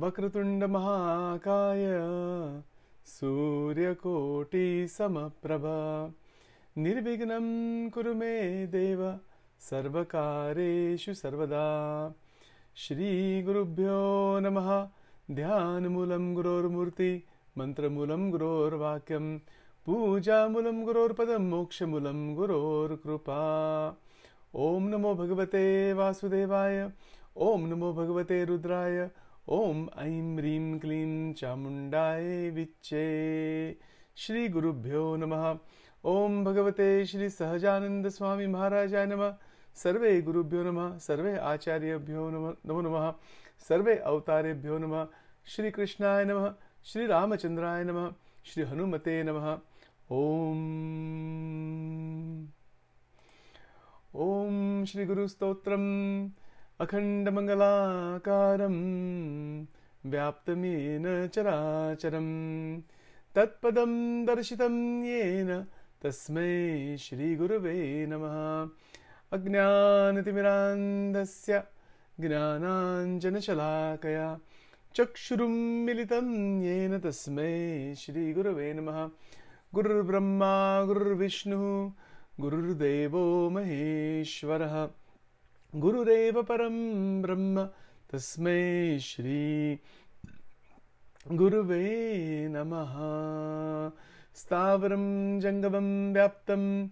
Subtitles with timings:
[0.00, 1.84] वक्रतुण्डमहाकाय
[3.04, 4.14] सूर्यकोटिसमप्रभा
[6.78, 7.44] निर्विघ्नं
[7.90, 9.18] कुरु मे देव,
[9.60, 11.64] सर्वकारेषु सर्वदा।
[12.76, 14.88] श्रीगुरुभ्यो नमः,
[15.30, 17.24] ध्यानमूलं गुरोर्मूर्ति
[17.58, 19.38] मन्त्रमूलं गुरोर्वाक्यं,
[19.86, 23.40] पूजामूलं गुरोर्पदं, मोक्षमूलं गुरोर्कृपा।
[24.54, 26.90] ॐ नमो भगवते वासुदेवाय
[27.36, 29.10] ॐ नमो भगवते रुद्राय
[29.52, 33.06] ॐ ऐं ह्रीं क्लीं चामुण्डाय विच्चे
[34.16, 35.58] श्रीगुरुभ्यो नमः।
[36.04, 39.34] ॐ भगवते श्रीसहजानन्दस्वामी महाराजाय नमः।
[39.74, 43.14] सर्वे गुरुभ्यो नमः, सर्वे आचार्यभ्यो नमः, नमो नमः।
[43.68, 45.06] सर्वे अवतारेभ्यो नमः।
[45.46, 46.54] श्रीकृष्णाय नमः
[46.84, 48.12] श्रीरामचन्द्राय नमः
[48.44, 49.58] श्रीहनुमते नमः।
[50.12, 50.60] ॐ
[54.14, 56.30] ॐ श्रीगुरुस्तोत्रम्
[56.80, 58.76] अखण्डमङ्गलाकारं
[60.06, 62.26] व्याप्तमेन चराचरं।
[63.34, 65.66] तत्पदं दर्शितं येन
[66.02, 68.68] तस्मै श्रीगुरवे नमः।
[69.32, 71.62] अज्ञानतिमिरान्धस्य
[72.20, 74.38] ज्ञानाञ्जनशलाकया
[74.94, 79.08] चक्षुरुं मिलितं येन तस्मै श्रीगुरवे नमः।
[79.74, 81.92] गुरुर्ब्रह्मा गुरुर्विष्णुः
[82.40, 84.88] गुरुर्देवो महेश्वरः
[85.76, 86.76] गुरुरेव परं
[87.22, 87.64] ब्रह्म।
[88.12, 89.78] तस्मै श्री
[91.32, 91.84] गुरुवे
[92.48, 92.94] नमः।
[94.34, 95.04] स्थावरं
[95.40, 96.88] जङ्गमं व्याप्तं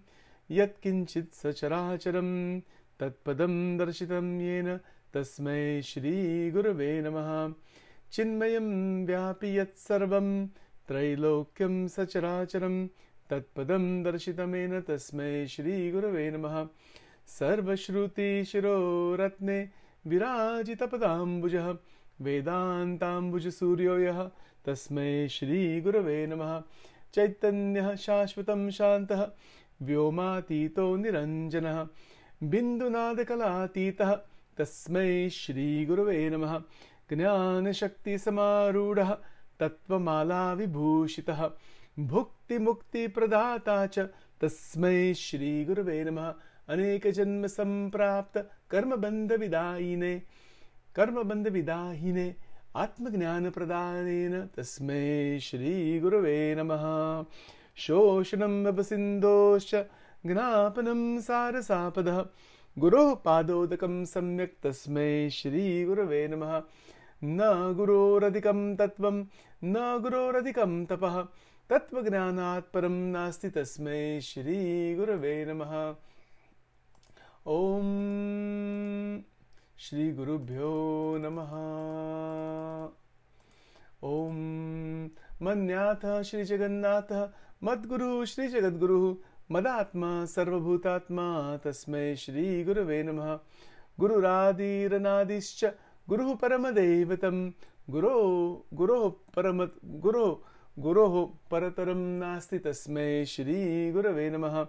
[0.51, 2.59] यत्किञ्चित् सचराचरं
[2.99, 4.77] तत्पदं दर्शितं येन
[5.13, 7.53] तस्मै श्रीगुरवे नमः।
[8.11, 8.69] चिन्मयं
[9.05, 10.47] व्यापि यत्सर्वं
[10.87, 12.87] त्रैलोक्यं सचराचरं
[13.29, 16.67] तत्पदं दर्शितमेन तस्मै श्रीगुरवे नमः
[17.29, 19.69] सर्वश्रुतिशिरोरत्ने
[20.07, 21.77] विराजितपदाम्बुजः
[22.21, 24.29] वेदान्ताम्बुजसूर्यो यः
[24.65, 26.63] तस्मै श्रीगुरवे नमः।
[27.13, 29.31] चैतन्यः शाश्वतं शान्तः,
[29.81, 31.87] व्योमातीतो निरञ्जनः।
[32.43, 34.19] बिन्दुनादकलातीतः,
[34.57, 36.61] तस्मै श्रीगुरवे नमः।
[37.13, 39.17] ज्ञानशक्तिसमारूढः,
[39.59, 41.51] तत्त्वमालाविभूषितः।
[41.99, 44.09] भुक्तिमुक्तिप्रदाता च,
[44.41, 46.35] तस्मै श्रीगुरवे नमः।
[46.69, 50.21] अनेकजन्म सम्प्राप्त कर्मबन्ध विदायिने
[50.95, 52.35] कर्मबन्ध विदाहिने
[52.75, 56.83] आत्मज्ञानप्रदानेन तस्मै श्रीगुरवे नमः।
[57.75, 59.75] शोषणम् अवसिन्धोश्च
[60.25, 62.25] ज्ञापनं सारसापदः।
[62.77, 66.63] गुरोः पादोदकं सम्यक् तस्मै श्रीगुरवे नमः।
[67.23, 69.25] न गुरोरधिकं तत्त्वं
[69.63, 71.21] न गुरोरधिकं तपः।
[71.69, 75.95] तत्त्वज्ञानात् परं नास्ति तस्मै श्रीगुरवे नमः।
[77.47, 79.21] ॐ
[79.79, 80.71] श्रीगुरुभ्यो
[81.19, 81.51] नमः।
[84.07, 84.41] ॐ
[85.41, 87.21] मन्याथः श्रीजगन्नाथः
[87.63, 89.15] मद्गुरुः श्रीजगद्गुरुः
[89.51, 93.33] मदात्मा सर्वभूतात्मा तस्मै श्रीगुरवे नमः।
[93.99, 95.65] गुरुरादिरनादिश्च
[96.09, 97.49] गुरुः परमदैवतं
[97.89, 98.15] गुरो
[98.73, 99.65] गुरोः परम
[100.01, 100.27] गुरो
[100.79, 101.15] गुरोः
[101.51, 104.65] परतरं नास्ति तस्मै श्रीगुरवे नमः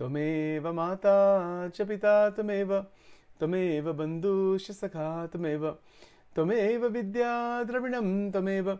[0.00, 2.84] त्वमेव माता च पिता त्वमेव
[3.38, 5.76] त्वमेव बन्धुश्च सखा त्वमेव
[6.34, 8.78] त्वमेव विद्या द्रविणं त्वमेव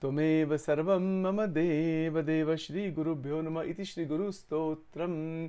[0.00, 5.48] त्वमेव सर्वं मम देवदेव श्रीगुरुभ्यो नमः इति श्रीगुरुस्तोत्रम्।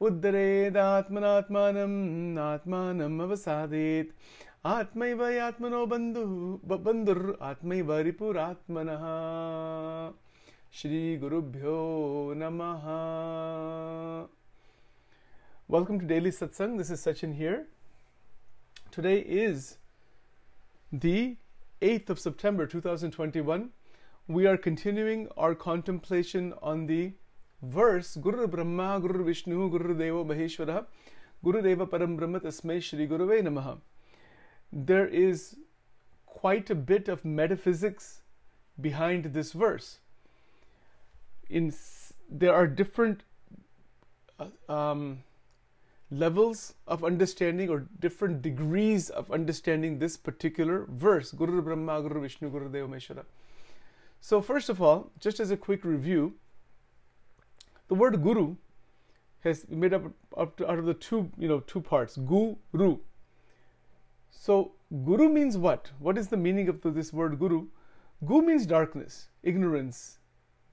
[0.00, 4.16] उद्धरेदात्मनात्मानम् आत्मानम् अवसादेत्।
[4.66, 9.02] आत्मैव यात्मनो बन्धुः बन्धुर् आत्मैव रिपुरात्मनः।
[10.72, 12.82] श्रीगुरुभ्यो नमः।
[15.72, 16.76] Welcome to Daily Satsang.
[16.76, 17.66] This is Sachin here.
[18.90, 19.78] Today is
[20.92, 21.38] the
[21.80, 23.70] 8th of September 2021.
[24.28, 27.12] We are continuing our contemplation on the
[27.62, 30.84] verse Guru Brahma, Guru Vishnu, Guru Deva Maheshwara,
[31.42, 33.78] Guru Deva Param Brahma Tasmai Shri Guruve Namaha.
[34.70, 35.56] There is
[36.26, 38.20] quite a bit of metaphysics
[38.78, 40.00] behind this verse.
[41.48, 41.72] In
[42.30, 43.22] there are different
[44.38, 45.20] uh, um,
[46.12, 52.50] levels of understanding or different degrees of understanding this particular verse Guru Brahma, Guru Vishnu,
[52.50, 53.24] Guru Deva Maheshwara.
[54.20, 56.34] So, first of all, just as a quick review,
[57.88, 58.56] the word Guru
[59.40, 60.04] has made up,
[60.36, 62.16] up to, out of the two, you know, two parts.
[62.16, 62.98] Guru.
[64.30, 64.72] So,
[65.04, 65.90] Guru means what?
[65.98, 67.66] What is the meaning of this word Guru?
[68.24, 70.18] Gu means darkness, ignorance,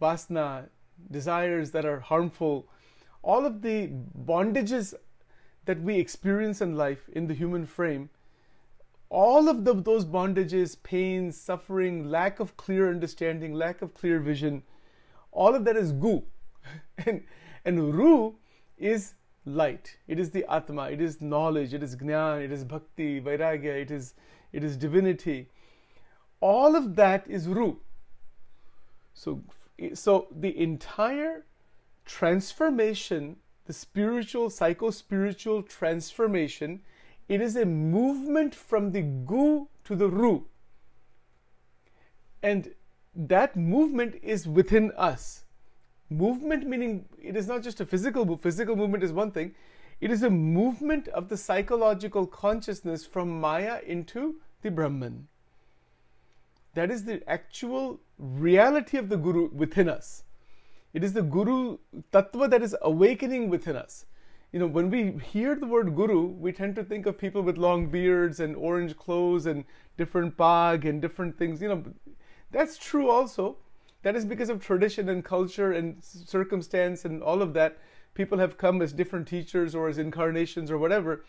[0.02, 0.68] vasna,
[1.10, 2.68] desires that are harmful,
[3.24, 3.90] all of the
[4.26, 4.94] bondages
[5.70, 8.10] that we experience in life in the human frame
[9.10, 14.64] all of the, those bondages, pains, suffering, lack of clear understanding, lack of clear vision,
[15.32, 16.24] all of that is gu.
[17.06, 17.24] and,
[17.66, 18.36] and ru
[18.78, 19.14] is
[19.46, 19.98] light.
[20.08, 20.90] It is the atma.
[20.92, 21.74] It is knowledge.
[21.74, 22.44] It is jnana.
[22.44, 23.82] It is bhakti, vairagya.
[23.82, 24.14] It is,
[24.54, 25.50] it is divinity.
[26.40, 27.80] All of that is ru.
[29.14, 29.42] So,
[29.94, 31.46] so the entire
[32.06, 33.38] transformation,
[33.70, 36.82] the spiritual, psycho spiritual transformation,
[37.28, 40.48] it is a movement from the gu to the ru.
[42.42, 42.74] And
[43.16, 45.44] that movement is within us.
[46.10, 48.42] Movement meaning it is not just a physical move.
[48.42, 49.54] Physical movement is one thing.
[50.02, 55.28] It is a movement of the psychological consciousness from Maya into the Brahman.
[56.74, 60.24] That is the actual reality of the Guru within us.
[60.94, 61.78] It is the Guru
[62.12, 64.06] Tattva that is awakening within us.
[64.52, 67.58] You know, when we hear the word Guru, we tend to think of people with
[67.58, 69.64] long beards and orange clothes and
[69.98, 71.62] different bag and different things.
[71.62, 71.84] You know,
[72.50, 73.58] that's true also.
[74.02, 77.78] That is because of tradition and culture and circumstance and all of that.
[78.16, 81.26] People have come as different teachers or as incarnations or whatever,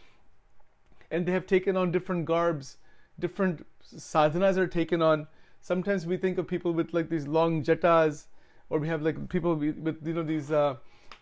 [1.10, 2.78] and they have taken on different garbs.
[3.18, 5.26] Different sadhanas are taken on.
[5.60, 8.26] Sometimes we think of people with like these long jatas
[8.70, 10.76] or we have like people with you know these uh,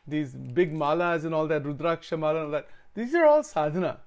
[0.06, 2.69] these big malas and all that rudraksha mala and all that.
[2.95, 3.99] These are all sadhana.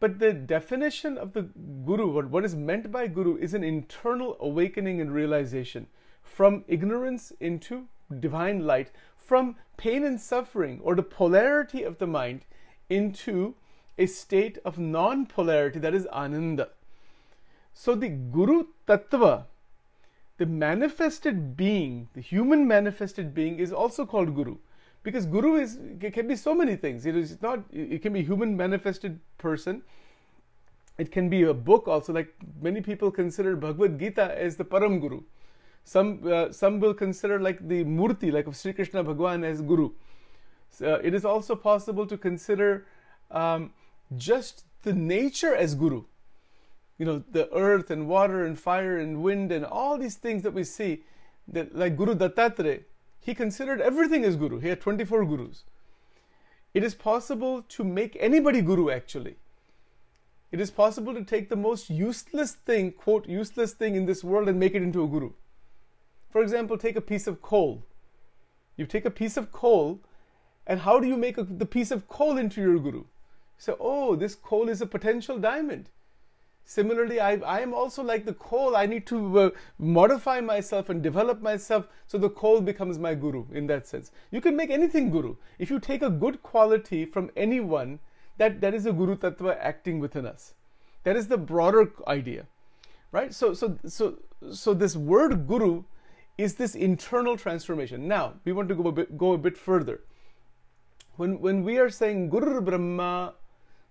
[0.00, 4.36] But the definition of the guru what, what is meant by guru is an internal
[4.40, 5.86] awakening and realization
[6.22, 7.86] from ignorance into
[8.20, 12.44] divine light from pain and suffering or the polarity of the mind
[12.90, 13.54] into
[13.98, 16.70] a state of non-polarity that is ananda.
[17.72, 19.44] So the guru tattva
[20.38, 24.56] the manifested being, the human manifested being, is also called Guru.
[25.02, 25.78] Because Guru is
[26.12, 27.06] can be so many things.
[27.06, 29.82] It is not it can be human manifested person.
[30.98, 32.12] It can be a book also.
[32.12, 35.22] Like many people consider Bhagavad Gita as the Param Guru.
[35.84, 39.90] Some uh, some will consider like the Murti, like of Sri Krishna Bhagwan as Guru.
[40.70, 42.86] So, it is also possible to consider
[43.30, 43.72] um,
[44.16, 46.04] just the nature as Guru
[47.02, 50.54] you know, the earth and water and fire and wind and all these things that
[50.54, 51.02] we see,
[51.48, 52.84] that like Guru Dattatreya,
[53.18, 54.60] he considered everything as Guru.
[54.60, 55.64] He had 24 Gurus.
[56.72, 59.34] It is possible to make anybody Guru actually.
[60.52, 64.48] It is possible to take the most useless thing, quote, useless thing in this world
[64.48, 65.32] and make it into a Guru.
[66.30, 67.84] For example, take a piece of coal.
[68.76, 69.98] You take a piece of coal,
[70.68, 73.06] and how do you make a, the piece of coal into your Guru?
[73.58, 75.88] So, oh, this coal is a potential diamond.
[76.64, 78.76] Similarly, I, am also like the coal.
[78.76, 83.44] I need to uh, modify myself and develop myself so the coal becomes my guru
[83.52, 84.10] in that sense.
[84.30, 85.36] You can make anything guru.
[85.58, 87.98] If you take a good quality from anyone,
[88.38, 90.54] that, that is a guru tattva acting within us.
[91.04, 92.46] That is the broader idea.
[93.10, 93.34] Right?
[93.34, 94.18] So, so, so,
[94.52, 95.84] so this word guru
[96.38, 98.08] is this internal transformation.
[98.08, 100.00] Now, we want to go a bit, go a bit further.
[101.16, 103.34] When, when we are saying Guru Brahma,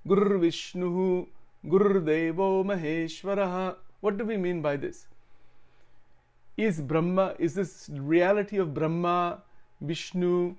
[0.08, 1.28] Guru Vishnu,
[1.66, 3.76] Devo Maheshwaraha.
[4.00, 5.08] What do we mean by this?
[6.58, 9.42] Is Brahma, is this reality of Brahma,
[9.80, 10.56] Vishnu,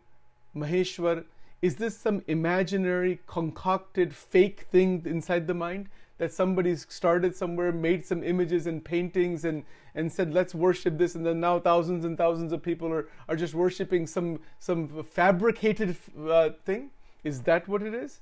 [0.56, 1.24] Maheshwar,
[1.60, 5.88] is this some imaginary, concocted, fake thing inside the mind?
[6.18, 11.14] That somebody started somewhere, made some images and paintings and, and said, let's worship this,
[11.14, 15.96] and then now thousands and thousands of people are, are just worshiping some, some fabricated
[16.28, 16.90] uh, thing?
[17.24, 18.20] Is that what it is?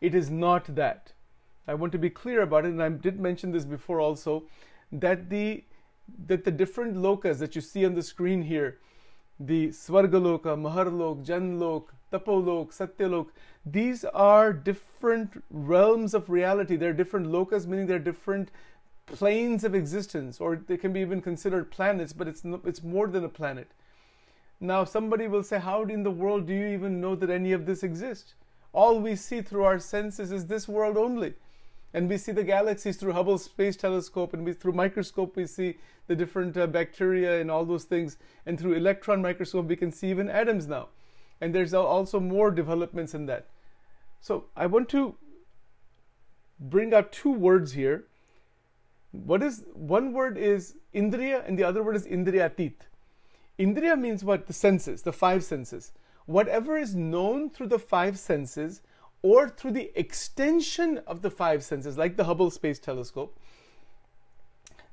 [0.00, 1.12] It is not that.
[1.68, 4.44] I want to be clear about it, and I did mention this before also,
[4.90, 5.64] that the
[6.26, 8.78] that the different lokas that you see on the screen here,
[9.38, 13.26] the Svargaloka, Maharlok, Janlok, Tapolok, Satyalok,
[13.66, 16.76] these are different realms of reality.
[16.76, 18.50] They're different lokas, meaning they're different
[19.04, 23.08] planes of existence, or they can be even considered planets, but it's no, it's more
[23.08, 23.68] than a planet.
[24.58, 27.66] Now, somebody will say, How in the world do you even know that any of
[27.66, 28.34] this exists?
[28.72, 31.34] All we see through our senses is this world only
[31.94, 35.78] and we see the galaxies through Hubble Space Telescope, and we, through microscope we see
[36.06, 38.16] the different uh, bacteria and all those things,
[38.46, 40.88] and through electron microscope we can see even atoms now,
[41.40, 43.46] and there's also more developments in that.
[44.20, 45.14] So I want to
[46.60, 48.04] bring out two words here.
[49.12, 52.74] What is one word is indriya, and the other word is indriyatit.
[53.58, 54.46] Indriya means what?
[54.46, 55.92] The senses, the five senses.
[56.26, 58.82] Whatever is known through the five senses
[59.22, 63.38] or through the extension of the five senses, like the Hubble Space Telescope,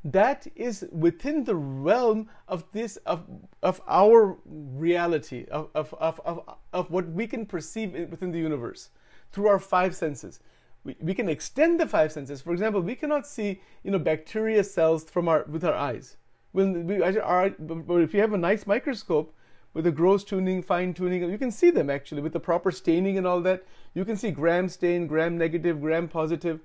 [0.04, 3.26] that is within the realm of this of,
[3.64, 6.42] of our reality of, of, of, of,
[6.74, 8.90] of what we can perceive within the universe
[9.32, 10.40] through our five senses
[10.86, 12.42] we, we can extend the five senses.
[12.42, 16.16] For example, we cannot see you know bacteria cells from our with our eyes.
[16.54, 19.36] When we our, but if you have a nice microscope
[19.76, 23.18] with a gross tuning, fine tuning, you can see them actually with the proper staining
[23.18, 23.66] and all that.
[23.94, 26.62] You can see gram stain, gram negative, gram positive.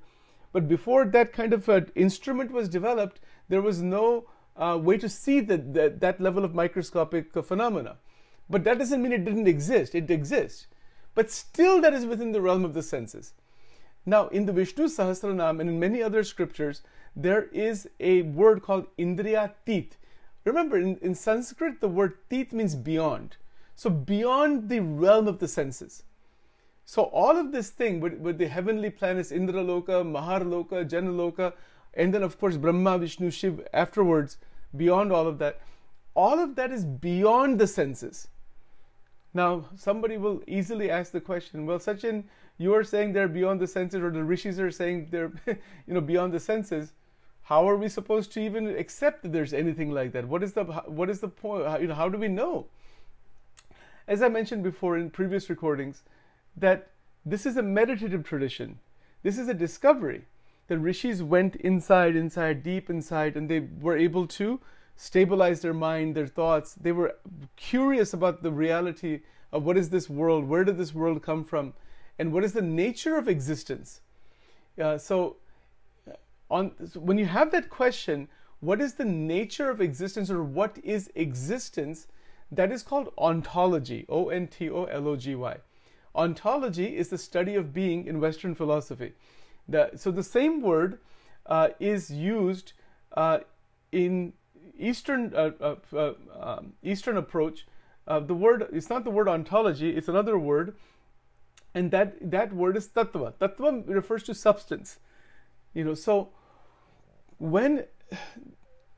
[0.52, 5.09] But before that kind of uh, instrument was developed, there was no uh, way to
[5.09, 7.97] see that, that, that level of microscopic uh, phenomena.
[8.49, 9.97] But that doesn't mean it didn't exist.
[9.97, 10.69] It exists.
[11.17, 13.35] But still, that is within the realm of the senses.
[14.07, 16.83] Now, in the Vishnu Sahasranam and in many other scriptures,
[17.17, 19.97] there is a word called Indriya Tit.
[20.44, 23.37] Remember, in, in Sanskrit, the word Tit means beyond.
[23.75, 26.02] So, beyond the realm of the senses.
[26.85, 31.52] So, all of this thing with, with the heavenly planets, Indraloka, Maharloka, Janaloka,
[31.94, 34.38] and then, of course, Brahma, Vishnu, Shiv afterwards,
[34.76, 35.61] beyond all of that,
[36.14, 38.28] all of that is beyond the senses.
[39.32, 42.25] Now, somebody will easily ask the question, well, Sachin,
[42.59, 46.00] you are saying they're beyond the senses, or the rishis are saying they're, you know,
[46.00, 46.92] beyond the senses.
[47.50, 50.28] How are we supposed to even accept that there's anything like that?
[50.28, 51.66] What is the what is the point?
[51.66, 52.66] How, you know, how do we know?
[54.07, 56.04] As I mentioned before in previous recordings,
[56.57, 56.90] that
[57.26, 58.78] this is a meditative tradition.
[59.25, 60.26] This is a discovery.
[60.69, 64.61] The rishis went inside, inside, deep inside, and they were able to
[64.95, 66.75] stabilize their mind, their thoughts.
[66.75, 67.16] They were
[67.57, 71.75] curious about the reality of what is this world, where did this world come from,
[72.16, 74.02] and what is the nature of existence.
[74.80, 75.35] Uh, so,
[76.50, 78.28] on when you have that question,
[78.61, 82.07] what is the nature of existence, or what is existence?
[82.52, 84.07] That is called ontology.
[84.09, 85.59] O N T O L O G Y.
[86.14, 89.12] Ontology is the study of being in Western philosophy.
[89.69, 90.99] The, so the same word
[91.47, 92.73] uh, is used
[93.16, 93.38] uh,
[93.92, 94.33] in
[94.78, 97.66] Eastern uh, uh, uh, um, Eastern approach,
[98.09, 100.75] uh, the word it's not the word ontology; it's another word,
[101.75, 103.35] and that that word is tattva.
[103.35, 104.99] Tattva refers to substance.
[105.75, 106.30] You know, so
[107.40, 107.85] when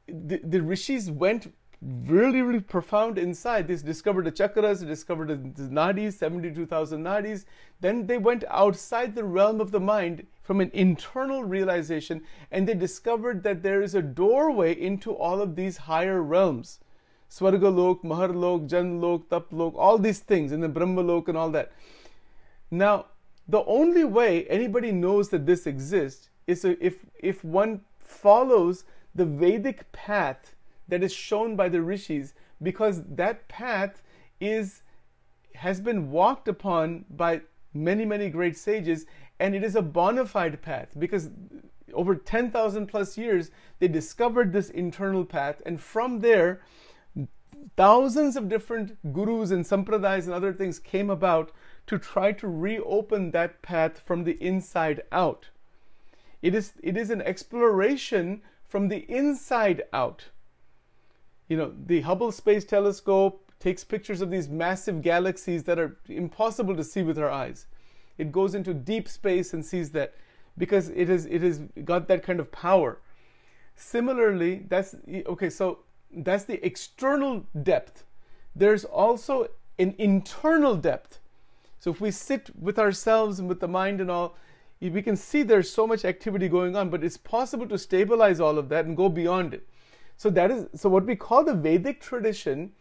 [0.08, 3.66] the, the rishis went really, really profound inside.
[3.66, 7.44] They discovered the chakras, they discovered the nadis, 72,000 nadis.
[7.80, 12.74] Then they went outside the realm of the mind from an internal realization and they
[12.74, 16.80] discovered that there is a doorway into all of these higher realms.
[17.30, 21.72] Swargalok, Maharlok, Janlok, Taplok, all these things, and then Brahmalok and all that.
[22.70, 23.06] Now,
[23.48, 29.90] the only way anybody knows that this exists is if, if one follows the Vedic
[29.92, 30.54] path
[30.88, 34.02] that is shown by the rishis because that path
[34.40, 34.82] is
[35.54, 37.40] has been walked upon by
[37.74, 39.06] many many great sages
[39.38, 41.30] and it is a bona fide path because
[41.92, 46.60] over 10,000 plus years they discovered this internal path and from there
[47.76, 51.52] thousands of different gurus and sampradayas and other things came about
[51.86, 55.50] to try to reopen that path from the inside out
[56.42, 60.28] it is it is an exploration from the inside out
[61.52, 66.74] you know, the Hubble Space Telescope takes pictures of these massive galaxies that are impossible
[66.74, 67.66] to see with our eyes.
[68.16, 70.14] It goes into deep space and sees that
[70.56, 73.00] because it is it has got that kind of power.
[73.76, 74.94] Similarly, that's
[75.26, 75.80] okay, so
[76.10, 78.04] that's the external depth.
[78.56, 81.20] There's also an internal depth.
[81.80, 84.36] So if we sit with ourselves and with the mind and all,
[84.90, 88.58] we can see there's so much activity going on, but it's possible to stabilize all
[88.58, 89.66] of that and go beyond it.
[90.16, 92.72] So that is so what we call the Vedic tradition.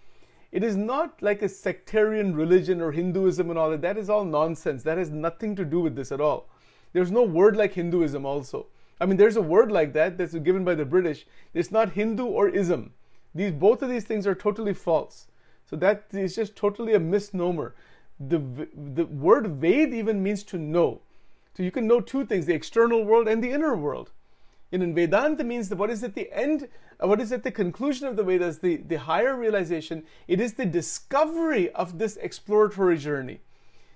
[0.51, 3.81] It is not like a sectarian religion or Hinduism and all that.
[3.81, 4.83] That is all nonsense.
[4.83, 6.49] That has nothing to do with this at all.
[6.91, 8.67] There's no word like Hinduism also.
[8.99, 11.25] I mean, there's a word like that that's given by the British.
[11.53, 12.93] It's not Hindu or ism.
[13.33, 15.27] These both of these things are totally false.
[15.65, 17.75] So that is just totally a misnomer.
[18.19, 18.39] The
[18.75, 21.01] the word Ved even means to know.
[21.55, 24.11] So you can know two things: the external world and the inner world.
[24.71, 26.69] And in Vedanta means that what is at the end
[27.01, 30.53] uh, what is at the conclusion of the Vedas, the, the higher realization, it is
[30.53, 33.41] the discovery of this exploratory journey.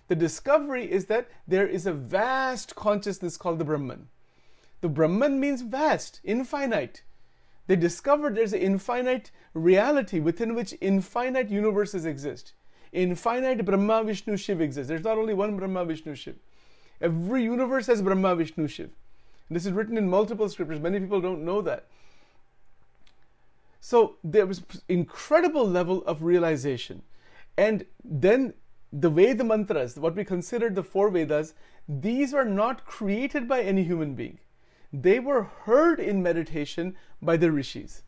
[0.08, 4.08] The discovery is that there is a vast consciousness called the Brahman.
[4.82, 7.04] The Brahman means vast, infinite.
[7.68, 12.54] They discovered there's an infinite reality within which infinite universes exist.
[12.92, 14.88] Infinite Brahma, Vishnu, Shiv exists.
[14.88, 16.36] There's not only one Brahma, Vishnu, Shiv.
[17.02, 18.90] Every universe has Brahma, Vishnu, Shiv.
[19.50, 20.80] This is written in multiple scriptures.
[20.80, 21.86] Many people don't know that.
[23.80, 27.04] So there was incredible level of realization.
[27.58, 28.56] And then
[28.92, 31.54] the Veda mantras, what we consider the four Vedas,
[31.88, 34.40] these were not created by any human being.
[34.92, 38.04] They were heard in meditation by the rishis.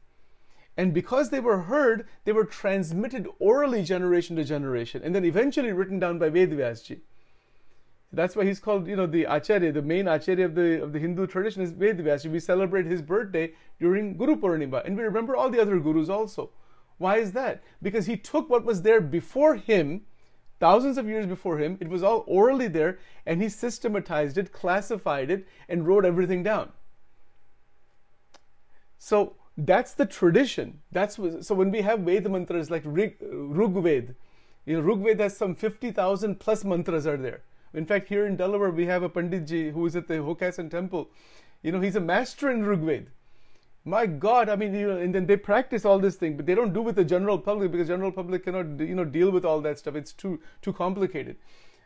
[0.78, 5.74] And because they were heard, they were transmitted orally generation to generation and then eventually
[5.74, 7.02] written down by Vedvyasji.
[8.18, 10.98] That's why he's called, you know, the Acharya, the main Acharya of the of the
[10.98, 12.32] Hindu tradition is Ved Vyasa.
[12.32, 16.50] We celebrate his birthday during Guru Purnima, and we remember all the other gurus also.
[16.98, 17.62] Why is that?
[17.80, 20.02] Because he took what was there before him,
[20.60, 22.98] thousands of years before him, it was all orally there,
[23.28, 26.72] and he systematized it, classified it, and wrote everything down.
[28.98, 30.80] So that's the tradition.
[30.92, 34.16] That's what, so when we have Veda mantras like Rig, Rugved,
[34.66, 37.44] you know, Rugved has some 50,000 plus mantras are there.
[37.74, 41.10] In fact, here in Delaware, we have a Panditji who is at the Hockessin temple.
[41.62, 43.08] You know, he's a master in Rigved.
[43.84, 46.56] My God, I mean, you know, and then they practice all this thing, but they
[46.56, 49.62] don't do with the general public because general public cannot, you know, deal with all
[49.62, 49.96] that stuff.
[49.96, 51.38] It's too too complicated.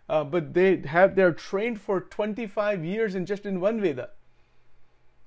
[0.10, 4.10] Uh, but they have they're trained for 25 years in just in one Veda.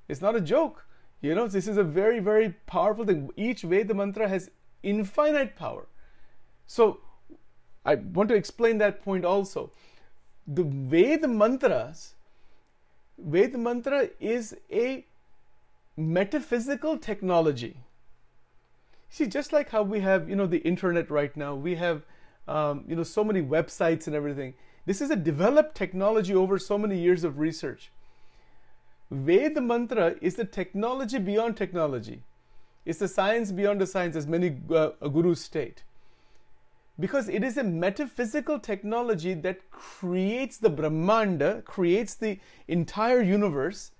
[0.08, 0.84] It's not a joke.
[1.20, 3.30] You know, this is a very very powerful thing.
[3.36, 4.50] Each Veda mantra has
[4.82, 5.86] infinite power.
[6.66, 7.00] So
[7.84, 9.70] I want to explain that point also
[10.46, 12.14] the Ved mantras,
[13.18, 15.06] Ved mantra is a
[15.96, 17.76] metaphysical technology.
[19.08, 22.02] See, just like how we have, you know, the internet right now, we have,
[22.48, 24.54] um, you know, so many websites and everything.
[24.86, 27.90] This is a developed technology over so many years of research.
[29.10, 32.22] Ved mantra is the technology beyond technology.
[32.84, 35.84] It's the science beyond the science, as many uh, gurus state
[36.98, 43.90] because it is a metaphysical technology that creates the Brahmanda, creates the entire universe,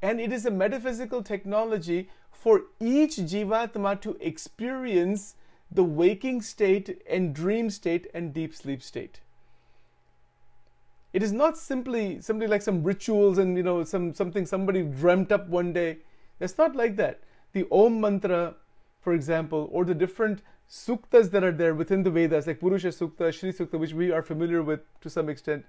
[0.00, 5.36] and it is a metaphysical technology for each Jivatma to experience
[5.70, 9.20] the waking state and dream state and deep sleep state.
[11.12, 15.30] It is not simply simply like some rituals and you know some something somebody dreamt
[15.30, 15.98] up one day.
[16.40, 17.20] It's not like that.
[17.52, 18.54] The Om mantra,
[19.00, 23.32] for example, or the different suktas that are there within the Vedas, like Purusha Sukta,
[23.32, 25.64] Shri Sukta, which we are familiar with to some extent,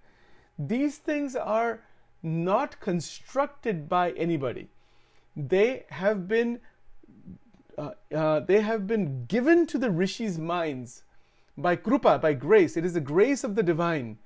[0.58, 1.82] these things are
[2.22, 4.70] not constructed by anybody.
[5.36, 6.60] They have been
[7.78, 11.04] uh, uh, they have been given to the rishis' minds
[11.58, 12.78] by krupa, by grace.
[12.78, 14.20] It is the grace of the divine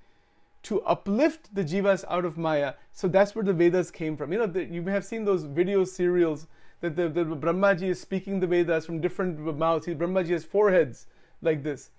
[0.63, 2.73] to uplift the jivas out of Maya.
[2.91, 4.33] So that's where the Vedas came from.
[4.33, 6.47] You know, the, you may have seen those video serials
[6.81, 9.85] that the, the Brahmaji is speaking the Vedas from different mouths.
[9.85, 11.07] He, Brahmaji has four heads
[11.41, 11.91] like this.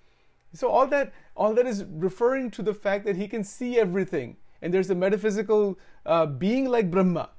[0.53, 4.37] So all that all that is referring to the fact that he can see everything,
[4.61, 7.29] and there's a metaphysical uh, being like Brahma.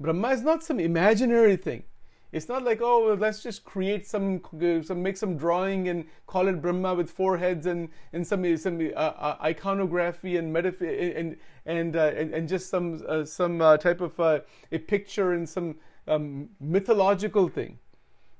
[0.00, 1.84] Brahma is not some imaginary thing.
[2.32, 4.40] It's not like oh let's just create some
[4.82, 8.80] some make some drawing and call it Brahma with four heads and and some some
[8.80, 13.76] uh, uh, iconography and metaph- and and, uh, and, and just some uh, some uh,
[13.76, 14.42] type of a
[14.78, 15.76] picture and some
[16.06, 16.18] a
[16.60, 17.78] mythological thing.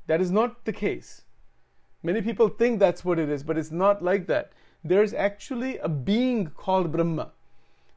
[0.07, 1.23] That is not the case.
[2.03, 4.53] Many people think that's what it is, but it's not like that.
[4.85, 7.31] There's actually a being called Brahma.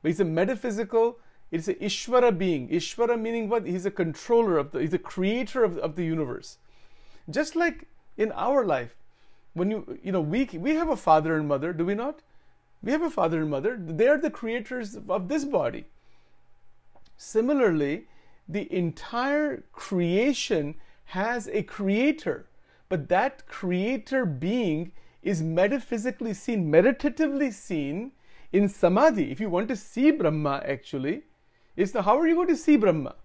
[0.01, 1.17] But he's a metaphysical,
[1.51, 2.69] it's an Ishvara being.
[2.69, 3.65] Ishvara meaning what?
[3.65, 6.57] He's a controller of the, he's a creator of, of the universe.
[7.29, 8.95] Just like in our life,
[9.53, 12.21] when you, you know, we, we have a father and mother, do we not?
[12.83, 13.77] We have a father and mother.
[13.79, 15.85] They are the creators of this body.
[17.17, 18.05] Similarly,
[18.47, 22.47] the entire creation has a creator,
[22.89, 24.91] but that creator being
[25.23, 28.11] is metaphysically seen, meditatively seen
[28.51, 29.31] in samadhi.
[29.31, 31.23] If you want to see Brahma, actually,
[31.75, 33.15] is the how are you going to see Brahma?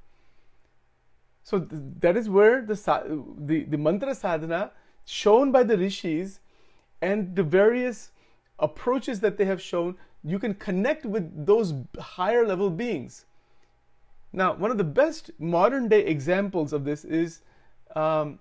[1.42, 2.74] So th- that is where the,
[3.38, 4.72] the the mantra sadhana
[5.04, 6.40] shown by the rishis
[7.02, 8.10] and the various
[8.58, 13.24] approaches that they have shown, you can connect with those higher level beings.
[14.32, 17.42] Now, one of the best modern day examples of this is
[17.96, 18.38] um,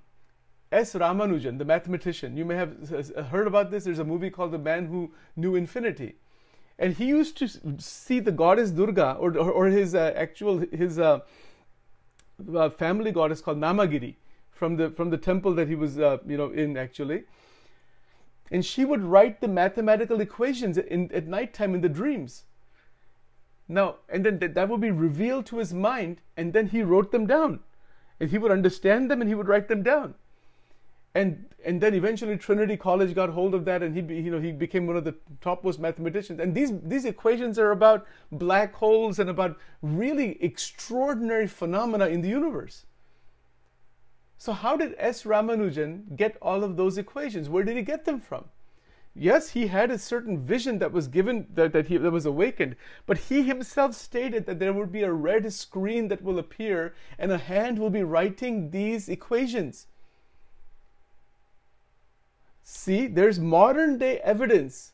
[0.72, 0.94] S.
[0.94, 2.38] Ramanujan, the mathematician.
[2.38, 2.90] You may have
[3.32, 3.86] heard about this.
[3.86, 6.16] There's a movie called The Man Who Knew Infinity.
[6.78, 7.48] And he used to
[7.80, 11.20] see the goddess Durga, or, or, his uh, actual, his uh,
[12.56, 14.16] uh, family goddess called Namagiri,
[14.52, 17.24] from the, from the temple that he was, uh, you know, in actually.
[18.52, 22.44] And she would write the mathematical equations in, at nighttime in the dreams.
[23.72, 27.28] Now, and then that would be revealed to his mind, and then he wrote them
[27.28, 27.60] down.
[28.20, 30.16] And he would understand them and he would write them down.
[31.16, 34.52] And and then eventually Trinity College got hold of that, and he you know he
[34.52, 36.40] became one of the topmost mathematicians.
[36.40, 42.30] And these these equations are about black holes and about really extraordinary phenomena in the
[42.30, 42.86] universe.
[44.38, 45.24] So how did S.
[45.24, 47.50] Ramanujan get all of those equations?
[47.50, 48.46] Where did he get them from?
[49.16, 52.76] Yes, he had a certain vision that was given, that, that, he, that was awakened,
[53.06, 57.32] but he himself stated that there would be a red screen that will appear and
[57.32, 59.88] a hand will be writing these equations.
[62.64, 64.94] See, there's modern day evidence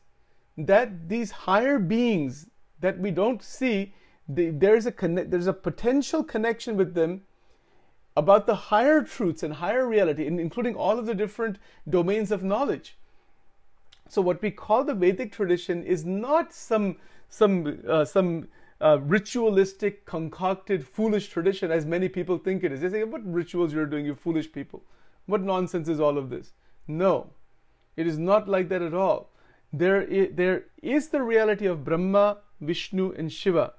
[0.56, 2.48] that these higher beings,
[2.80, 3.94] that we don't see
[4.28, 7.22] the, there's a there's a potential connection with them
[8.16, 12.96] about the higher truths and higher reality, including all of the different domains of knowledge.
[14.08, 16.96] So, what we call the Vedic tradition is not some
[17.28, 18.48] some uh, some
[18.80, 22.80] uh, ritualistic, concocted, foolish tradition, as many people think it is.
[22.80, 24.82] They say, "What rituals you're doing, you foolish people?
[25.26, 26.52] What nonsense is all of this?"
[26.86, 27.30] No,
[27.96, 29.30] it is not like that at all.
[29.72, 33.74] There is, there is the reality of Brahma, Vishnu, and Shiva,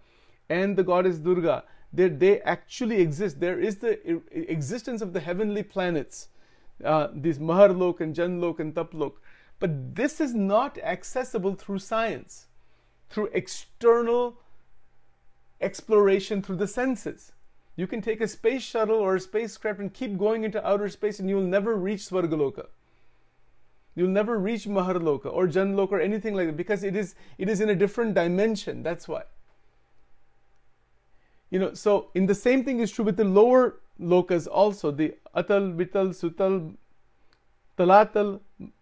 [0.50, 1.63] and the goddess Durga.
[1.94, 3.40] They, they actually exist.
[3.40, 6.28] There is the existence of the heavenly planets,
[6.84, 9.13] uh, these Maharlok and Janlok and Taplok.
[9.60, 12.48] But this is not accessible through science,
[13.10, 14.38] through external
[15.60, 17.32] exploration through the senses.
[17.76, 21.20] You can take a space shuttle or a spacecraft and keep going into outer space
[21.20, 22.67] and you will never reach Svargaloka.
[23.96, 27.62] You'll never reach Maharloka or Janloka or anything like that because it is it is
[27.62, 28.84] in a different dimension.
[28.84, 29.24] That's why.
[31.50, 35.15] You know, so in the same thing is true with the lower lokas also, the
[35.36, 36.76] Atal, Vital, Sutal,
[37.78, 38.39] Talatal,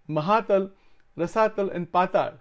[0.10, 0.72] Mahatal,
[1.18, 2.34] Rasatal, and Patal.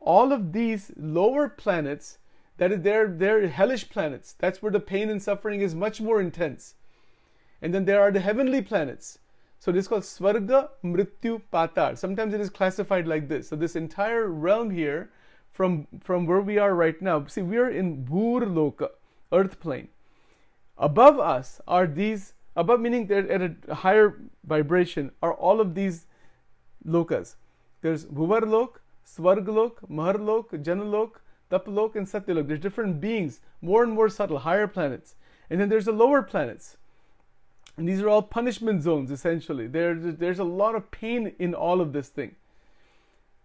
[0.00, 2.18] All of these lower planets,
[2.58, 4.34] that is, they're, they're hellish planets.
[4.38, 6.74] That's where the pain and suffering is much more intense.
[7.62, 9.18] And then there are the heavenly planets.
[9.58, 11.96] So this is called Svarga Mrityu Patal.
[11.96, 13.48] Sometimes it is classified like this.
[13.48, 15.10] So this entire realm here,
[15.52, 18.90] from, from where we are right now, see, we are in Bhur Loka,
[19.32, 19.88] earth plane.
[20.76, 26.06] Above us are these, above meaning they're at a higher vibration, are all of these
[26.86, 27.36] lokas.
[27.82, 31.12] There's Bhuvarlok, Svarglok, Maharlok, Janalok,
[31.50, 32.48] Taplok, and Satyalok.
[32.48, 35.14] There's different beings, more and more subtle, higher planets.
[35.50, 36.76] And then there's the lower planets.
[37.76, 39.66] And these are all punishment zones, essentially.
[39.66, 42.36] There, there's a lot of pain in all of this thing.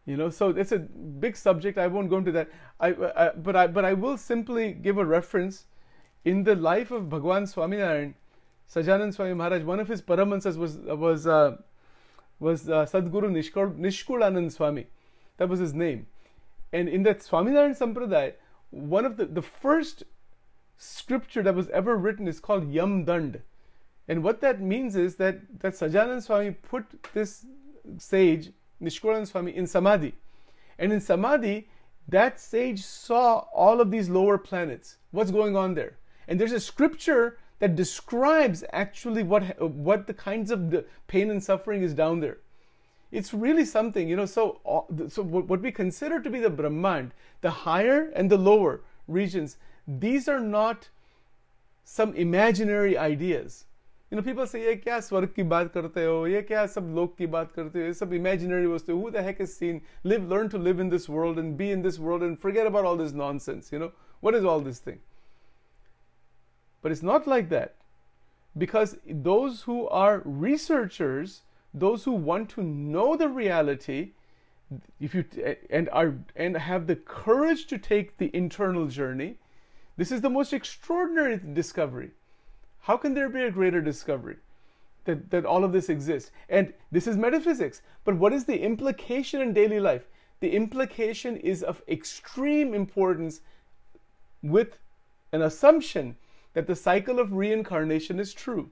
[0.06, 1.78] You know, so it's a big subject.
[1.78, 2.50] I won't go into that.
[2.80, 5.66] I, I, but I, but I will simply give a reference
[6.26, 8.14] in the life of Bhagwan Swaminarayan.
[8.74, 11.58] Sahajanand Swami Maharaj, one of his paramahansas was was uh,
[12.40, 14.88] was uh, Sadguru Nishkul, Nishkulanand Swami.
[15.38, 16.08] That was his name.
[16.72, 18.34] And in that Swaminarayan Sampradaya,
[18.72, 20.04] one of the, the first
[20.78, 23.42] scripture that was ever written is called Yam Dand.
[24.08, 27.46] And what that means is that, that Sahajanand Swami put this
[27.98, 30.14] sage, Nishkulanand Swami, in Samadhi.
[30.78, 31.68] And in Samadhi,
[32.08, 34.98] that sage saw all of these lower planets.
[35.12, 35.98] What's going on there?
[36.28, 41.84] And there's a scripture that describes actually what what the kinds of pain and suffering
[41.84, 42.38] is down there.
[43.12, 44.60] It's really something you know so
[45.08, 50.28] so what we consider to be the brahman the higher and the lower regions these
[50.28, 50.90] are not
[51.84, 53.66] some imaginary ideas.
[54.12, 56.26] You know people say ye kya swarg ki baat karte ho?
[56.26, 57.92] Ye kya sab lok ki baat karte ho?
[57.94, 61.10] Sab imaginary was to who the heck is seen live learn to live in this
[61.10, 63.92] world and be in this world and forget about all this nonsense you know?
[64.20, 65.00] What is all this thing?
[66.82, 67.76] But it's not like that.
[68.58, 71.42] Because those who are researchers,
[71.74, 74.12] those who want to know the reality,
[75.00, 75.26] if you
[75.70, 79.38] and are and have the courage to take the internal journey,
[79.98, 82.12] this is the most extraordinary discovery.
[82.82, 84.38] How can there be a greater discovery?
[85.06, 86.32] That, that all of this exists.
[86.50, 87.82] And this is metaphysics.
[88.04, 90.08] But what is the implication in daily life?
[90.40, 93.42] The implication is of extreme importance
[94.42, 94.78] with
[95.32, 96.16] an assumption
[96.54, 98.70] that the cycle of reincarnation is true.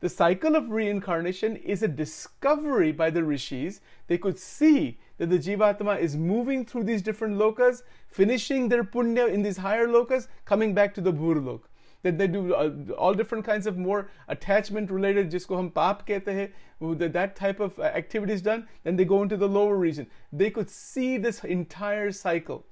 [0.00, 3.80] The cycle of reincarnation is a discovery by the rishis.
[4.06, 9.30] They could see that the Jivatma is moving through these different lokas, finishing their punya
[9.30, 11.60] in these higher lokas, coming back to the bhurlok.
[12.02, 16.34] That they do uh, all different kinds of more attachment related, jisko hum paap kehte
[16.34, 20.06] hai, that, type of uh, activities done, then they go into the lower region.
[20.32, 22.64] They could see this entire cycle.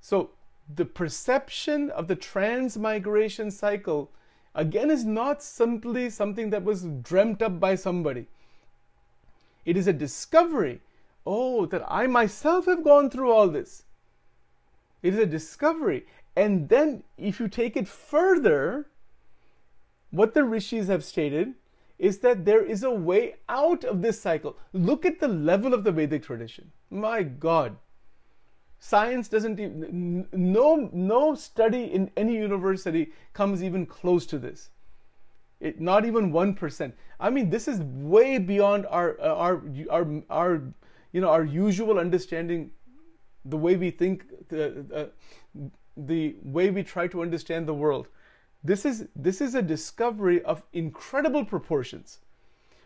[0.00, 0.30] So
[0.72, 4.10] the perception of the transmigration cycle
[4.54, 8.26] again is not simply something that was dreamt up by somebody.
[9.64, 10.80] It is a discovery.
[11.26, 13.84] Oh, that I myself have gone through all this.
[15.02, 16.06] It is a discovery.
[16.36, 18.86] And then, if you take it further,
[20.10, 21.54] what the rishis have stated
[21.98, 24.56] is that there is a way out of this cycle.
[24.72, 26.72] Look at the level of the Vedic tradition.
[26.90, 27.76] My God.
[28.86, 34.68] Science doesn't even, no, no study in any university comes even close to this.
[35.58, 36.92] It, not even 1%.
[37.18, 40.62] I mean, this is way beyond our, uh, our, our, our,
[41.12, 42.72] you know, our usual understanding,
[43.46, 48.08] the way we think, the, uh, the way we try to understand the world.
[48.62, 52.18] This is, this is a discovery of incredible proportions.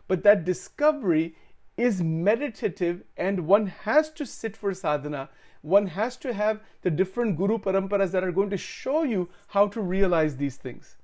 [0.06, 1.34] But that discovery
[1.76, 5.28] is meditative and one has to sit for sadhana
[5.68, 9.68] one has to have the different guru paramparas that are going to show you how
[9.68, 10.96] to realize these things.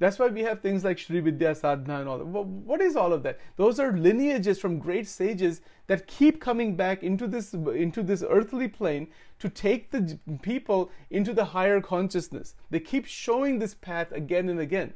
[0.00, 2.26] That's why we have things like Sri Vidya Sadhana and all that.
[2.26, 3.38] What is all of that?
[3.56, 8.66] Those are lineages from great sages that keep coming back into this into this earthly
[8.66, 9.08] plane
[9.40, 12.54] to take the people into the higher consciousness.
[12.70, 14.94] They keep showing this path again and again.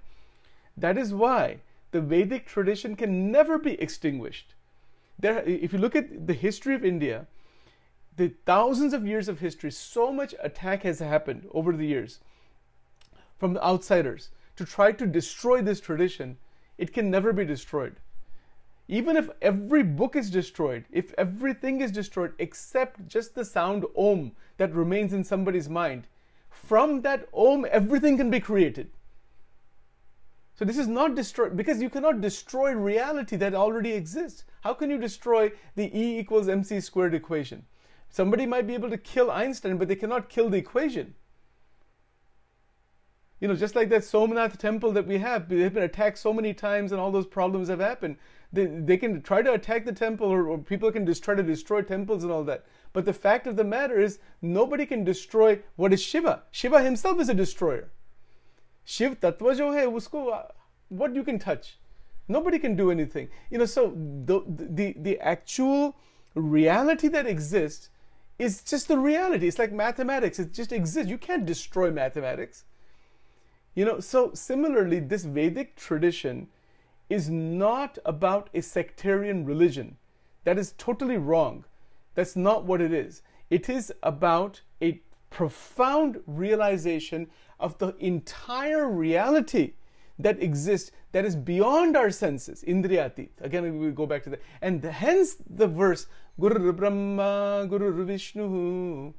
[0.75, 1.59] That is why
[1.91, 4.55] the Vedic tradition can never be extinguished.
[5.19, 7.27] There, if you look at the history of India,
[8.16, 12.20] the thousands of years of history, so much attack has happened over the years
[13.38, 16.37] from the outsiders to try to destroy this tradition,
[16.79, 17.96] it can never be destroyed.
[18.87, 24.33] Even if every book is destroyed, if everything is destroyed except just the sound Om
[24.59, 26.07] that remains in somebody's mind,
[26.50, 28.90] from that Om, everything can be created.
[30.55, 34.44] So this is not destroyed because you cannot destroy reality that already exists.
[34.61, 37.64] How can you destroy the E equals mc squared equation?
[38.14, 41.16] Somebody might be able to kill Einstein, but they cannot kill the equation.
[43.40, 46.55] You know, just like that Somnath temple that we have, they've been attacked so many
[46.55, 48.18] times and all those problems have happened.
[48.53, 51.42] They, they can try to attack the temple or, or people can just try to
[51.42, 52.64] destroy temples and all that.
[52.92, 56.44] But the fact of the matter is, nobody can destroy what is Shiva.
[56.53, 57.90] Shiva himself is a destroyer.
[58.85, 60.42] Shiv Tattva jo hai, usko, uh,
[60.88, 61.81] what you can touch.
[62.29, 63.29] Nobody can do anything.
[63.50, 63.92] You know, so
[64.24, 65.96] the, the, the actual
[66.37, 67.90] reality that exists
[68.38, 69.47] is just the reality.
[69.47, 70.38] It's like mathematics.
[70.38, 71.11] It just exists.
[71.11, 72.64] You can't destroy mathematics.
[73.75, 76.49] You know, so similarly, this Vedic tradition
[77.09, 79.97] is not about a sectarian religion.
[80.44, 81.64] That is totally wrong.
[82.14, 83.23] That's not what it is.
[83.51, 89.75] It is about a profound realization of the entire reality
[90.18, 93.31] that exists that is beyond our senses, indriyatit.
[93.40, 94.42] Again, we go back to that.
[94.62, 96.07] And hence the verse,
[96.38, 99.12] Guru Brahma, Guru Vishnu,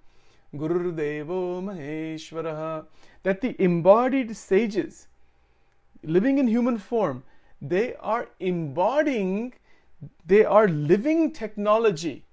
[0.58, 2.86] Guru Devo Maheshwaraha
[3.23, 5.08] that the embodied sages
[6.03, 7.23] living in human form
[7.62, 9.53] they are embodying
[10.25, 12.23] they are living technology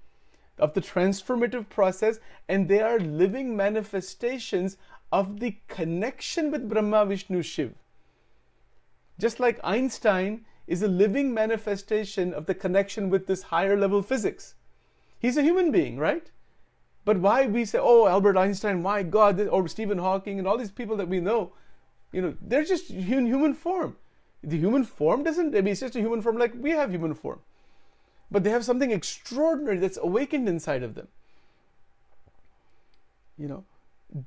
[0.59, 4.77] of the transformative process and they are living manifestations
[5.11, 7.73] of the connection with brahma vishnu shiv
[9.25, 14.55] just like einstein is a living manifestation of the connection with this higher level physics
[15.19, 16.31] he's a human being right
[17.05, 20.71] but why we say, oh, Albert Einstein, my God, or Stephen Hawking, and all these
[20.71, 21.53] people that we know,
[22.13, 23.97] you know, they're just in human form.
[24.45, 27.15] The human form doesn't, I mean, it's just a human form like we have human
[27.15, 27.41] form.
[28.31, 31.09] But they have something extraordinary that's awakened inside of them.
[33.37, 33.65] You know,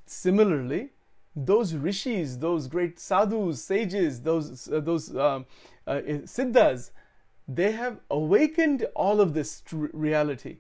[0.06, 0.90] similarly,
[1.35, 5.47] those rishis, those great sadhus, sages, those, uh, those um,
[5.87, 6.91] uh, siddhas,
[7.47, 10.59] they have awakened all of this reality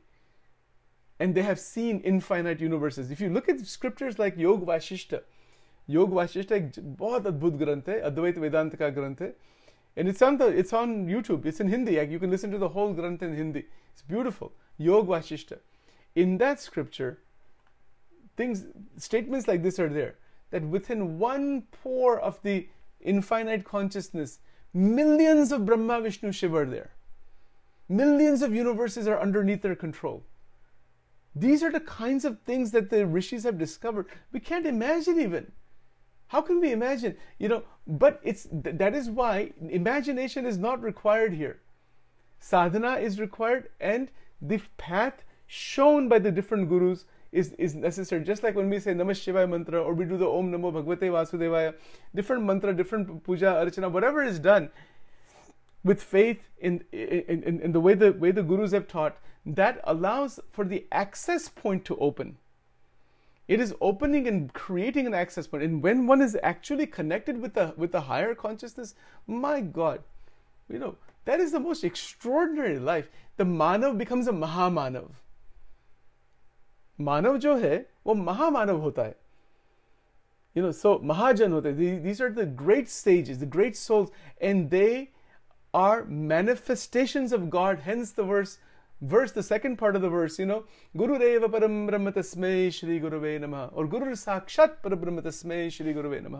[1.19, 3.11] and they have seen infinite universes.
[3.11, 5.23] If you look at scriptures like Yog Vashishta,
[5.87, 9.33] Yog Vashishta एक बहुत अद्भुत ग्रंथ है अद्वैत वेदांत का ग्रंथ है
[9.97, 11.45] and it's on the it's on YouTube.
[11.47, 11.95] It's in Hindi.
[11.95, 13.65] You can listen to the whole Granth in Hindi.
[13.93, 14.53] It's beautiful.
[14.79, 15.59] Yog Vashishta.
[16.15, 17.19] In that scripture,
[18.37, 18.65] things
[18.97, 20.15] statements like this are there
[20.52, 22.68] that within one pore of the
[23.02, 24.40] infinite consciousness,
[24.74, 26.92] millions of Brahma, Vishnu, Shiva are there.
[27.88, 30.24] Millions of universes are underneath their control.
[31.36, 34.08] These are the kinds of things that the rishis have discovered.
[34.32, 35.52] We can't imagine even.
[36.28, 37.18] How can we imagine?
[37.38, 41.60] You know, but it's that is why imagination is not required here.
[42.40, 44.10] Sadhana is required, and
[44.42, 47.06] the path shown by the different gurus
[47.36, 48.24] is, is necessary.
[48.24, 51.12] Just like when we say Namah Shivaya mantra or we do the Om Namo Bhagavate
[51.12, 51.76] Vasudevaya,
[52.16, 54.70] different mantra, different puja, archana, whatever is done
[55.84, 59.82] with faith in, in, in, in the way the way the gurus have taught, that
[59.84, 62.38] allows for the access point to open.
[63.48, 65.62] It is opening and creating an access point.
[65.62, 68.96] And when one is actually connected with the with the higher consciousness,
[69.28, 70.02] my God,
[70.70, 70.96] you know,
[71.26, 73.10] that is the most extraordinary life.
[73.36, 75.10] The manav becomes a mahamanav.
[77.00, 79.16] मानव जो है, वो महामानव होता है।
[80.56, 84.10] You know so महाजन होते these are the great stages the great souls
[84.42, 84.88] and they
[85.74, 88.60] are manifestation of God hence the verse
[89.04, 90.60] verse the second part of the verse you know
[90.96, 96.20] Gurudev param Brahma तस्मे श्री गुरुवे नमः और गुरु साक्षात पर ब्रह्म तस्मे श्री गुरुवे
[96.20, 96.38] नम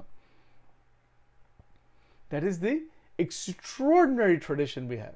[2.32, 2.80] that is the
[3.20, 5.16] extraordinary tradition we have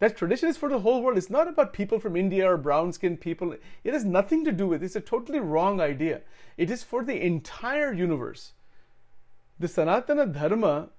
[0.00, 1.18] That tradition is for the whole world.
[1.18, 3.56] It's not about people from India or brown skinned people.
[3.82, 4.86] It has nothing to do with it.
[4.86, 6.20] It's a totally wrong idea.
[6.56, 8.52] It is for the entire universe.
[9.58, 10.90] The Sanatana Dharma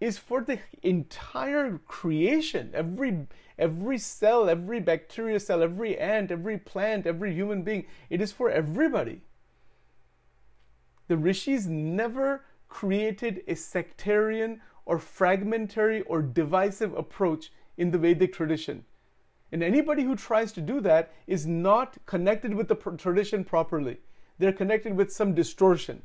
[0.00, 2.70] is for the entire creation.
[2.72, 3.26] Every
[3.58, 7.86] every cell, every bacteria cell, every ant, every plant, every human being.
[8.08, 9.22] It is for everybody.
[11.08, 18.84] The rishis never created a sectarian or fragmentary or divisive approach in the Vedic tradition.
[19.50, 23.98] And anybody who tries to do that is not connected with the tradition properly.
[24.38, 26.02] They're connected with some distortion.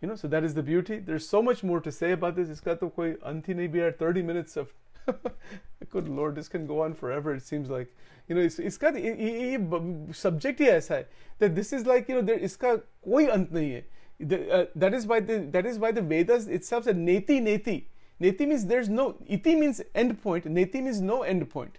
[0.00, 0.98] You know, so that is the beauty.
[0.98, 2.48] There's so much more to say about this.
[2.48, 3.96] Iska to koi anti nahi biya.
[3.96, 4.72] 30 minutes of
[5.90, 7.34] good lord, this can go on forever.
[7.34, 7.94] It seems like
[8.28, 11.04] you know, iska subject hi aisa hai
[11.38, 13.84] that this is like you know, there iska koi ant nahi hai
[14.22, 17.84] uh, that is why the that is why the Vedas itself said neti neti.
[18.20, 20.44] Neti means there's no iti means end point.
[20.44, 21.78] Neti means no end point.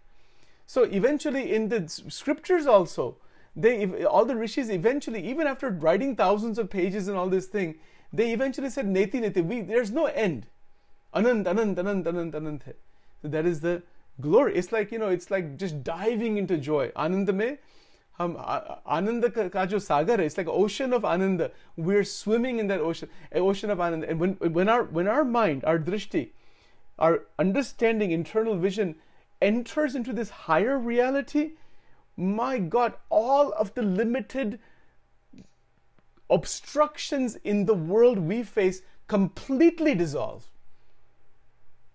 [0.65, 3.17] So eventually in the scriptures also,
[3.55, 7.75] they all the rishis eventually even after writing thousands of pages and all this thing,
[8.11, 9.45] they eventually said neti neti.
[9.45, 10.47] We there's no end.
[11.13, 12.61] Anand anand anand anand anand.
[13.21, 13.83] So that is the
[14.19, 14.55] glory.
[14.55, 16.89] It's like you know, it's like just diving into joy.
[16.95, 17.57] Anand mein
[18.18, 18.36] हम
[18.86, 23.10] आनंद का जो सागर है it's like ocean of ananda we're swimming in that ocean
[23.34, 26.22] ocean of ananda and when when our when our mind our drishti
[26.98, 28.94] our understanding internal vision
[29.42, 31.50] enters into this higher reality
[32.16, 34.58] my god all of the limited
[36.30, 40.48] obstructions in the world we face completely dissolve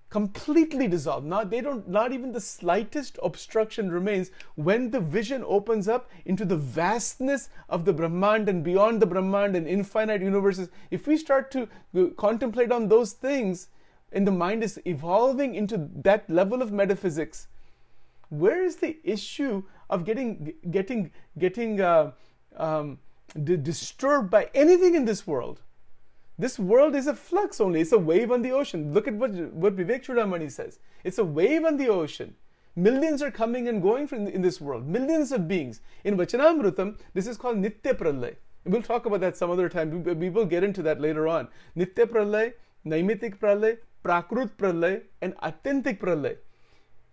[0.09, 1.27] completely dissolved.
[1.27, 6.45] Now they don't, not even the slightest obstruction remains when the vision opens up into
[6.45, 10.69] the vastness of the Brahmand and beyond the Brahmand and infinite universes.
[10.90, 11.69] If we start to
[12.16, 13.69] contemplate on those things,
[14.12, 17.49] and the mind is evolving into that level of metaphysics,
[18.29, 22.12] where is the issue of getting getting getting uh,
[22.57, 22.99] um,
[23.35, 25.61] disturbed by anything in this world?
[26.38, 27.81] This world is a flux only.
[27.81, 28.92] It's a wave on the ocean.
[28.92, 30.79] Look at what, what Vivek Chudamani says.
[31.03, 32.35] It's a wave on the ocean.
[32.75, 34.87] Millions are coming and going from in this world.
[34.87, 35.81] Millions of beings.
[36.05, 38.37] In Vachanamrutam, this is called Nitya Pralay.
[38.66, 40.03] We'll talk about that some other time.
[40.03, 41.49] We will get into that later on.
[41.75, 42.53] Nitya Pralay,
[42.85, 46.37] Naimitik Pralay, Prakrut Pralay, and Atyantik Pralay.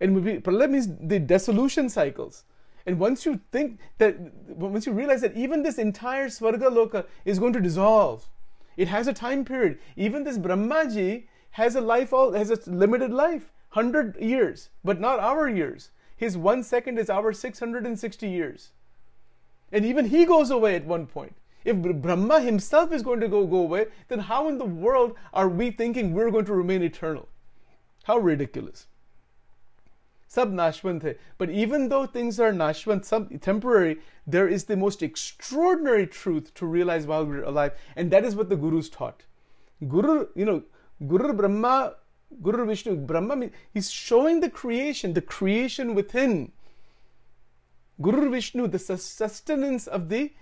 [0.02, 2.44] And Pralay means the dissolution cycles.
[2.86, 7.40] And once you think that, once you realize that even this entire Svarga Loka is
[7.40, 8.28] going to dissolve,
[8.78, 9.80] it has a time period.
[9.96, 15.20] Even this Brahmaji has a life, all, has a limited life, 100 years, but not
[15.20, 15.92] our years.
[16.16, 18.72] His one second is our 660 years.
[19.72, 21.36] And even he goes away at one point.
[21.66, 25.50] If Brahma himself is going to go, go away, then how in the world are
[25.50, 27.28] we thinking we're going to remain eternal?
[28.04, 28.88] How ridiculous.
[30.34, 31.16] Sab nashwant hai.
[31.38, 36.66] But even though things are nashwant, some temporary, there is the most extraordinary truth to
[36.66, 39.26] realize while we're alive, and that is what the gurus taught.
[39.88, 40.64] Guru, you know,
[41.06, 41.98] Guru Brahma,
[42.42, 46.52] Guru Vishnu, Brahma, he's showing the creation, the creation within.
[48.02, 50.34] Guru Vishnu, the sustenance of the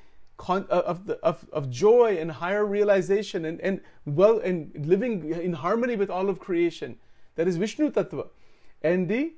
[0.48, 5.52] uh, of the of, of joy and higher realization and, and well and living in
[5.52, 6.98] harmony with all of creation.
[7.36, 8.30] That is Vishnu Tattva.
[8.82, 9.34] And the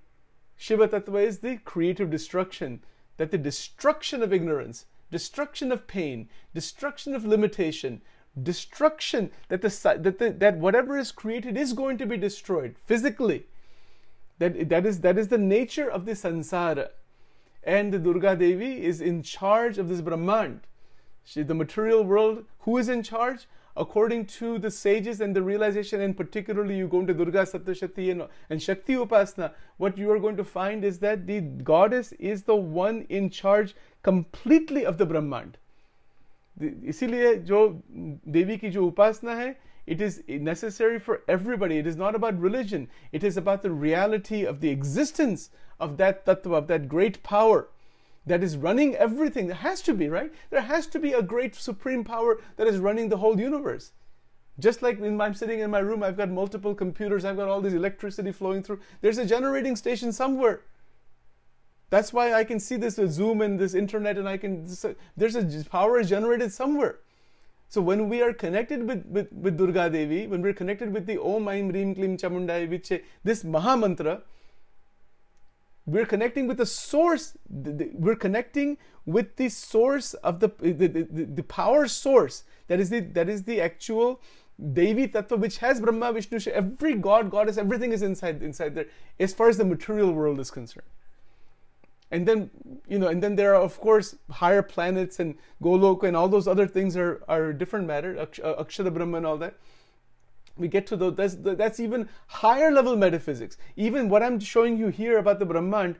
[0.56, 2.84] Shiva Tattva is the creative destruction,
[3.18, 8.02] that the destruction of ignorance, destruction of pain, destruction of limitation,
[8.42, 13.46] destruction that the that the, that whatever is created is going to be destroyed physically.
[14.40, 16.90] That that is that is the nature of the sansara,
[17.64, 20.62] and the Durga Devi is in charge of this Brahmand.
[21.24, 22.46] She, the material world.
[22.62, 23.48] Who is in charge?
[23.77, 28.23] according to the sages and the realization, and particularly you go into Durga Saptashati and,
[28.51, 32.57] and Shakti Upasana, what you are going to find is that the goddess is the
[32.57, 35.59] one in charge completely of the Brahmand.
[36.61, 37.59] इसीलिए जो
[38.27, 39.55] देवी की जो उपासना है
[39.87, 41.79] it is necessary for everybody.
[41.79, 42.89] It is not about religion.
[43.11, 47.69] It is about the reality of the existence of that tattva, of that great power
[48.26, 49.48] that is running everything.
[49.48, 50.32] There has to be, right?
[50.50, 53.92] There has to be a great supreme power that is running the whole universe.
[54.60, 57.62] Just like when I'm sitting in my room, I've got multiple computers, I've got all
[57.62, 58.80] this electricity flowing through.
[59.02, 60.62] There's a generating station somewhere.
[61.90, 64.68] That's why I can see this Zoom and this internet, and I can.
[65.16, 67.00] There's a power generated somewhere.
[67.70, 71.20] So when we are connected with, with, with Durga Devi, when we're connected with the
[71.20, 74.22] Om Aim Reem Klim Chamundai Viche, this Maha Mantra,
[75.86, 81.44] we're connecting with the source we're connecting with the source of the the, the, the
[81.44, 82.44] power source.
[82.68, 84.22] That is the that is the actual
[84.72, 88.86] devi tattva which has brahma vishnu every god goddess everything is inside inside there
[89.20, 90.88] as far as the material world is concerned.
[92.12, 92.50] And then
[92.88, 96.48] you know and then there are of course higher planets and goloka and all those
[96.48, 99.56] other things are are different matter uh, akshara brahma and all that
[100.58, 103.58] we get to the, that's that's even higher level metaphysics.
[103.76, 105.96] Even what i'm showing you here about the brahmand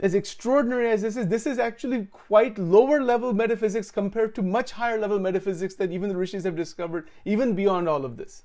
[0.00, 4.72] as extraordinary as this is this is actually quite lower level metaphysics compared to much
[4.72, 8.44] higher level metaphysics that even the rishis have discovered even beyond all of this.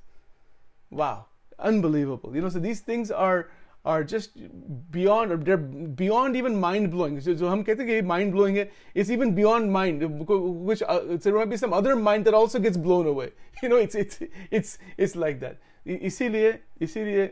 [0.89, 1.27] Wow.
[1.59, 2.35] Unbelievable.
[2.35, 3.49] You know so these things are
[3.84, 4.32] are just
[4.90, 8.68] beyond or they're beyond even mind blowing so, so hum kehte hain mind blowing hai
[8.94, 12.76] it's even beyond mind which uh, there might be some other mind that also gets
[12.76, 13.30] blown away
[13.62, 16.48] you know it's it's it's it's like that इसीलिए
[16.82, 17.22] इसीलिए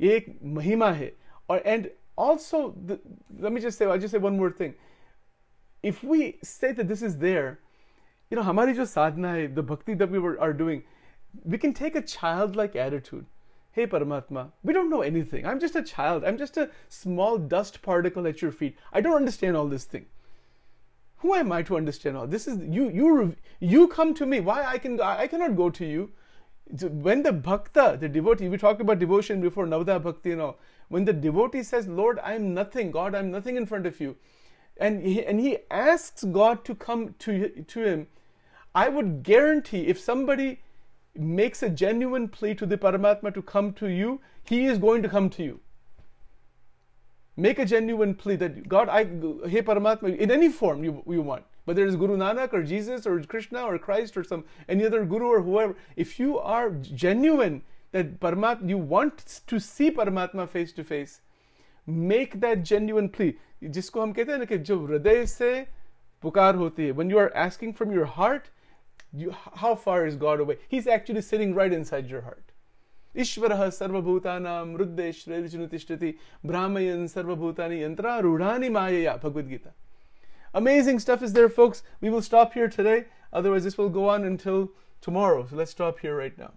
[0.00, 1.12] ये एक महिमा है
[1.50, 2.98] और and also the,
[3.38, 4.74] let me just say I just say one more thing
[5.82, 7.58] if we say that this is there
[8.30, 10.82] you know हमारी जो साधना है the bhakti that we were, are doing
[11.44, 13.26] we can take a childlike attitude
[13.75, 15.45] Hey Paramatma, we don't know anything.
[15.45, 16.23] I'm just a child.
[16.23, 18.77] I'm just a small dust particle at your feet.
[18.93, 20.05] I don't understand all this thing.
[21.17, 22.47] Who am I to understand all this?
[22.47, 24.39] Is you you you come to me.
[24.39, 26.13] Why I can I cannot go to you.
[27.07, 30.57] When the bhakta, the devotee, we talked about devotion before Navadha Bhakti and all.
[30.87, 34.15] When the devotee says, Lord, I'm nothing, God, I'm nothing in front of you,
[34.77, 38.07] and he, and he asks God to come to, to him,
[38.73, 40.61] I would guarantee if somebody
[41.14, 45.08] makes a genuine plea to the Paramatma to come to you, he is going to
[45.08, 45.60] come to you.
[47.36, 49.04] Make a genuine plea that God, I,
[49.48, 53.20] hey Paramatma, in any form you, you want, whether it's Guru Nanak or Jesus or
[53.22, 57.62] Krishna or Christ or some any other guru or whoever, if you are genuine
[57.92, 61.20] that Paramatma, you want to see Paramatma face to face,
[61.86, 63.36] make that genuine plea.
[63.62, 65.66] जिसको हम कहते हैं ना कि जो हृदय से
[66.22, 68.48] पुकार होती है when you are asking from your heart
[69.15, 70.57] you, how far is God away?
[70.67, 72.51] He's actually sitting right inside your heart.
[73.15, 79.73] Ishvaraha sarvabhutanam ruddeshvredichinutishtrati bhramayan sarvabhutani yantra rudhani mayaya Bhagavad Gita.
[80.53, 81.83] Amazing stuff is there, folks.
[82.01, 83.05] We will stop here today.
[83.31, 85.45] Otherwise, this will go on until tomorrow.
[85.49, 86.51] So let's stop here right now.